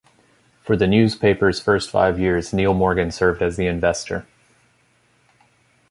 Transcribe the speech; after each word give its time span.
For 0.63 0.75
the 0.75 0.87
newspaper's 0.87 1.59
first 1.61 1.91
five 1.91 2.17
years, 2.19 2.53
Niel 2.53 2.73
Morgan 2.73 3.11
served 3.11 3.43
as 3.43 3.55
the 3.55 3.67
investor. 3.67 4.25